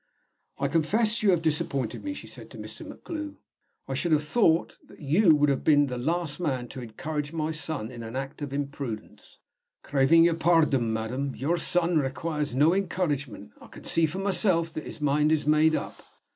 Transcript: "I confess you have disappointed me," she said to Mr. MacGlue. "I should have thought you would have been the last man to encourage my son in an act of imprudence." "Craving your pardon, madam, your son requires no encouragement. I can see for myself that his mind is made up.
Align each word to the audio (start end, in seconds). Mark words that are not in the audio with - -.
"I 0.57 0.67
confess 0.67 1.21
you 1.21 1.29
have 1.29 1.43
disappointed 1.43 2.03
me," 2.03 2.15
she 2.15 2.25
said 2.25 2.49
to 2.49 2.57
Mr. 2.57 2.83
MacGlue. 2.83 3.35
"I 3.87 3.93
should 3.93 4.11
have 4.13 4.23
thought 4.23 4.75
you 4.97 5.35
would 5.35 5.49
have 5.49 5.63
been 5.63 5.85
the 5.85 5.97
last 5.99 6.39
man 6.39 6.67
to 6.69 6.81
encourage 6.81 7.31
my 7.33 7.51
son 7.51 7.91
in 7.91 8.01
an 8.01 8.15
act 8.15 8.41
of 8.41 8.51
imprudence." 8.51 9.37
"Craving 9.83 10.23
your 10.23 10.33
pardon, 10.33 10.91
madam, 10.91 11.35
your 11.35 11.57
son 11.59 11.99
requires 11.99 12.55
no 12.55 12.73
encouragement. 12.73 13.51
I 13.61 13.67
can 13.67 13.83
see 13.83 14.07
for 14.07 14.17
myself 14.17 14.73
that 14.73 14.87
his 14.87 15.01
mind 15.01 15.31
is 15.31 15.45
made 15.45 15.75
up. 15.75 16.01